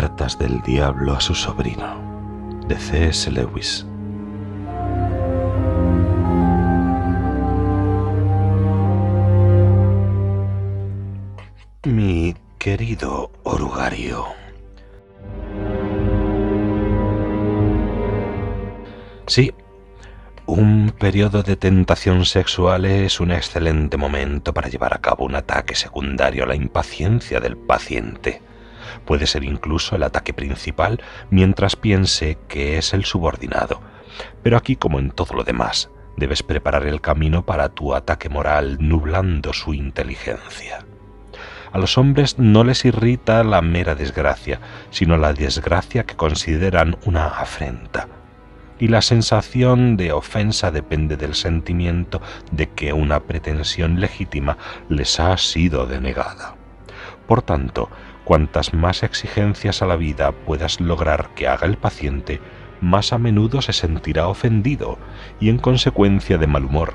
[0.00, 3.30] Cartas del Diablo a su sobrino, de C.S.
[3.30, 3.84] Lewis.
[11.84, 14.24] Mi querido orugario,
[19.26, 19.52] sí,
[20.46, 25.74] un periodo de tentación sexual es un excelente momento para llevar a cabo un ataque
[25.74, 28.40] secundario a la impaciencia del paciente.
[29.04, 33.80] Puede ser incluso el ataque principal mientras piense que es el subordinado.
[34.42, 38.78] Pero aquí, como en todo lo demás, debes preparar el camino para tu ataque moral
[38.80, 40.84] nublando su inteligencia.
[41.72, 47.28] A los hombres no les irrita la mera desgracia, sino la desgracia que consideran una
[47.28, 48.08] afrenta
[48.80, 54.56] y la sensación de ofensa depende del sentimiento de que una pretensión legítima
[54.88, 56.56] les ha sido denegada.
[57.28, 57.90] Por tanto,
[58.24, 62.40] cuantas más exigencias a la vida puedas lograr que haga el paciente,
[62.80, 64.98] más a menudo se sentirá ofendido
[65.38, 66.94] y en consecuencia de mal humor.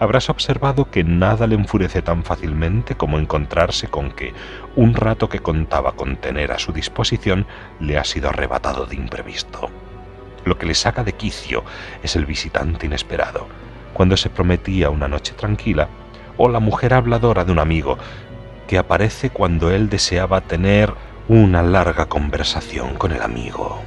[0.00, 4.34] Habrás observado que nada le enfurece tan fácilmente como encontrarse con que
[4.74, 7.46] un rato que contaba con tener a su disposición
[7.78, 9.70] le ha sido arrebatado de imprevisto.
[10.44, 11.64] Lo que le saca de quicio
[12.02, 13.46] es el visitante inesperado,
[13.92, 15.88] cuando se prometía una noche tranquila,
[16.36, 17.96] o la mujer habladora de un amigo,
[18.66, 20.94] que aparece cuando él deseaba tener
[21.28, 23.80] una larga conversación con el amigo.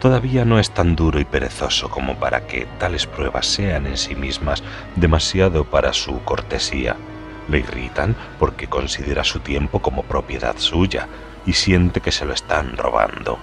[0.00, 4.14] Todavía no es tan duro y perezoso como para que tales pruebas sean en sí
[4.14, 4.62] mismas
[4.94, 6.96] demasiado para su cortesía.
[7.48, 11.08] Le irritan porque considera su tiempo como propiedad suya
[11.46, 13.38] y siente que se lo están robando.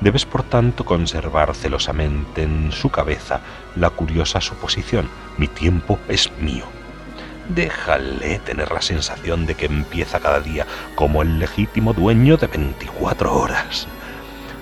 [0.00, 3.40] Debes por tanto conservar celosamente en su cabeza
[3.76, 6.73] la curiosa suposición, mi tiempo es mío.
[7.48, 13.34] Déjale tener la sensación de que empieza cada día como el legítimo dueño de 24
[13.34, 13.86] horas.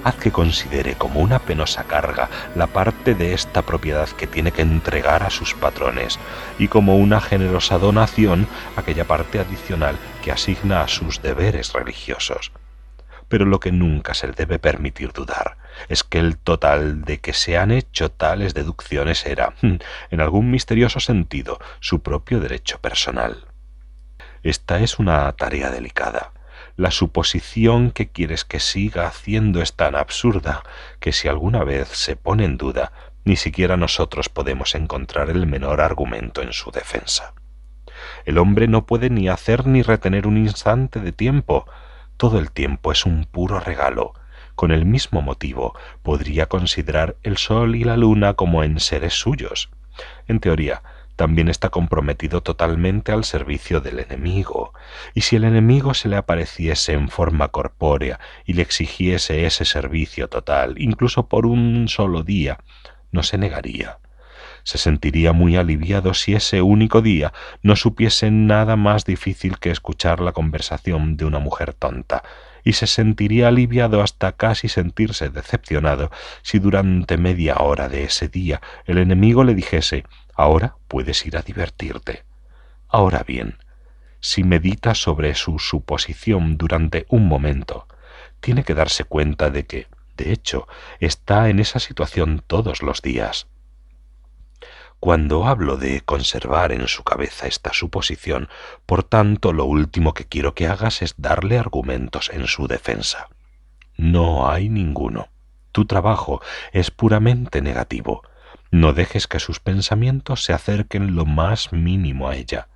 [0.05, 4.63] Haz que considere como una penosa carga la parte de esta propiedad que tiene que
[4.63, 6.19] entregar a sus patrones
[6.59, 12.51] y como una generosa donación aquella parte adicional que asigna a sus deberes religiosos
[13.33, 15.57] pero lo que nunca se le debe permitir dudar
[15.89, 19.77] es que el total de que se han hecho tales deducciones era, hmm,
[20.11, 23.47] en algún misterioso sentido, su propio derecho personal.
[24.43, 26.35] Esta es una tarea delicada.
[26.77, 30.63] La suposición que quieres que siga haciendo es tan absurda
[31.01, 32.93] que si alguna vez se pone en duda,
[33.25, 37.33] ni siquiera nosotros podemos encontrar el menor argumento en su defensa.
[38.27, 41.65] El hombre no puede ni hacer ni retener un instante de tiempo,
[42.23, 44.15] todo el tiempo es un puro regalo.
[44.55, 49.71] Con el mismo motivo podría considerar el sol y la luna como en seres suyos.
[50.29, 50.85] En teoría,
[51.17, 54.73] también está comprometido totalmente al servicio del enemigo,
[55.15, 60.29] y si el enemigo se le apareciese en forma corpórea y le exigiese ese servicio
[60.29, 62.61] total, incluso por un solo día,
[63.11, 63.99] no se negaría
[64.65, 70.21] se sentiría muy aliviado si ese único día no supiese nada más difícil que escuchar
[70.21, 72.23] la conversación de una mujer tonta,
[72.65, 76.11] y se sentiría aliviado hasta casi sentirse decepcionado
[76.43, 81.43] si durante media hora de ese día el enemigo le dijese ahora puedes ir a
[81.43, 82.25] divertirte.
[82.89, 83.59] Ahora bien,
[84.21, 87.89] si medita sobre su suposición durante un momento,
[88.41, 89.87] tiene que darse cuenta de que,
[90.17, 90.69] de hecho,
[91.01, 93.49] está en esa situación todos los días.
[95.03, 98.49] Cuando hablo de conservar en su cabeza esta suposición,
[98.87, 103.29] por tanto, lo último que quiero que hagas es darle argumentos en su defensa.
[103.97, 105.27] No hay ninguno.
[105.73, 106.41] Tu trabajo
[106.73, 108.23] es puramente negativo.
[108.71, 112.69] No dejes que sus pensamientos se acerquen lo más mínimo a ella.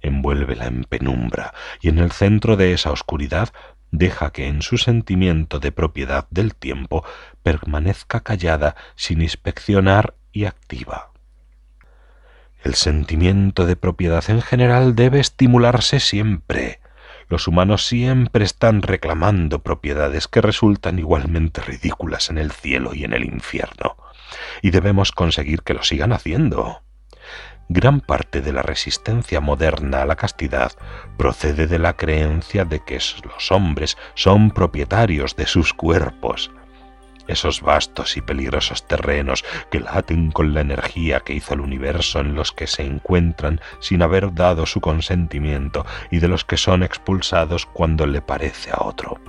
[0.00, 1.52] Envuélvela en penumbra
[1.82, 3.50] y en el centro de esa oscuridad
[3.90, 7.04] deja que en su sentimiento de propiedad del tiempo
[7.42, 11.12] permanezca callada sin inspeccionar y activa.
[12.62, 16.80] El sentimiento de propiedad en general debe estimularse siempre.
[17.28, 23.12] Los humanos siempre están reclamando propiedades que resultan igualmente ridículas en el cielo y en
[23.12, 23.96] el infierno,
[24.62, 26.82] y debemos conseguir que lo sigan haciendo.
[27.68, 30.72] Gran parte de la resistencia moderna a la castidad
[31.18, 36.50] procede de la creencia de que los hombres son propietarios de sus cuerpos,
[37.28, 42.34] esos vastos y peligrosos terrenos que laten con la energía que hizo el universo en
[42.34, 47.66] los que se encuentran sin haber dado su consentimiento y de los que son expulsados
[47.66, 49.20] cuando le parece a otro.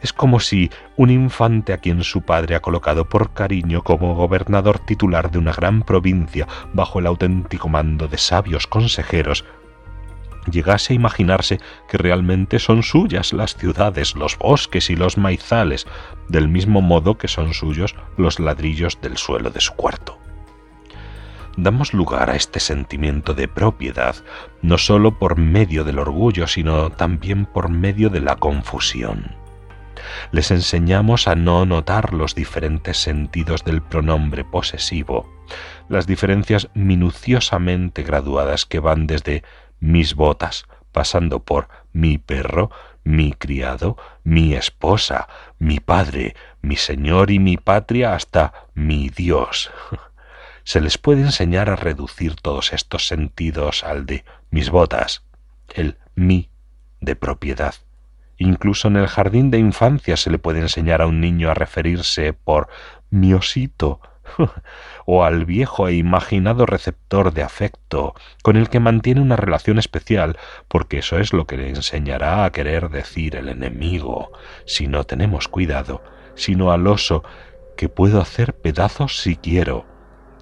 [0.00, 4.78] Es como si un infante a quien su padre ha colocado por cariño como gobernador
[4.78, 9.44] titular de una gran provincia bajo el auténtico mando de sabios consejeros
[10.50, 15.86] llegase a imaginarse que realmente son suyas las ciudades, los bosques y los maizales,
[16.28, 20.18] del mismo modo que son suyos los ladrillos del suelo de su cuarto.
[21.56, 24.16] Damos lugar a este sentimiento de propiedad
[24.60, 29.34] no sólo por medio del orgullo, sino también por medio de la confusión.
[30.32, 35.32] Les enseñamos a no notar los diferentes sentidos del pronombre posesivo,
[35.88, 39.42] las diferencias minuciosamente graduadas que van desde
[39.80, 42.70] mis botas, pasando por mi perro,
[43.04, 45.28] mi criado, mi esposa,
[45.58, 49.70] mi padre, mi señor y mi patria, hasta mi Dios.
[50.64, 55.22] Se les puede enseñar a reducir todos estos sentidos al de mis botas,
[55.74, 56.50] el mi
[57.00, 57.74] de propiedad.
[58.38, 62.32] Incluso en el jardín de infancia se le puede enseñar a un niño a referirse
[62.32, 62.68] por
[63.10, 64.00] mi osito,
[65.06, 70.36] o al viejo e imaginado receptor de afecto con el que mantiene una relación especial,
[70.68, 74.32] porque eso es lo que le enseñará a querer decir el enemigo,
[74.64, 76.02] si no tenemos cuidado,
[76.34, 77.22] sino al oso
[77.76, 79.86] que puedo hacer pedazos si quiero.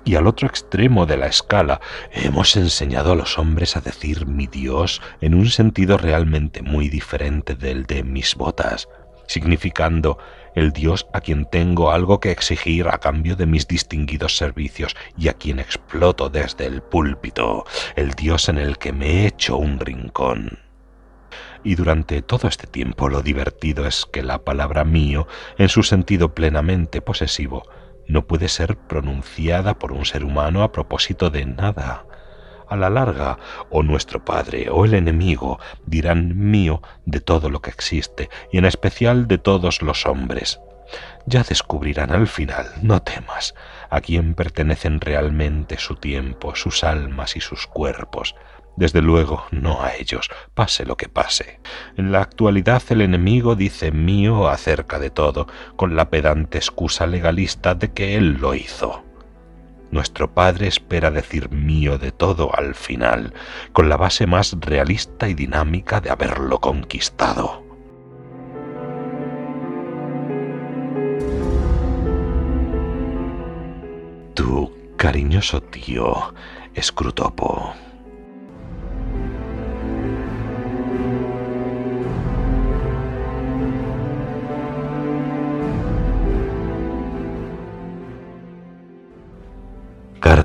[0.07, 1.81] Y al otro extremo de la escala
[2.13, 7.55] hemos enseñado a los hombres a decir mi Dios en un sentido realmente muy diferente
[7.55, 8.89] del de mis botas,
[9.27, 10.19] significando
[10.55, 15.29] el Dios a quien tengo algo que exigir a cambio de mis distinguidos servicios y
[15.29, 17.65] a quien exploto desde el púlpito,
[17.97, 20.59] el Dios en el que me he hecho un rincón.
[21.63, 26.35] Y durante todo este tiempo lo divertido es que la palabra mío, en su sentido
[26.35, 27.65] plenamente posesivo,
[28.07, 32.05] no puede ser pronunciada por un ser humano a propósito de nada,
[32.69, 33.39] a la larga,
[33.71, 38.65] o nuestro Padre o el enemigo dirán mío de todo lo que existe, y en
[38.65, 40.61] especial de todos los hombres.
[41.27, 43.55] Ya descubrirán al final, no temas,
[43.91, 48.35] a quién pertenecen realmente su tiempo, sus almas y sus cuerpos.
[48.77, 51.61] Desde luego, no a ellos, pase lo que pase.
[51.97, 55.47] En la actualidad el enemigo dice mío acerca de todo,
[55.77, 59.04] con la pedante excusa legalista de que él lo hizo.
[59.95, 63.33] Nuestro Padre espera decir mío de todo al final,
[63.73, 67.63] con la base más realista y dinámica de haberlo conquistado.
[74.35, 76.35] Tu cariñoso tío,
[76.77, 77.73] Scrutopo.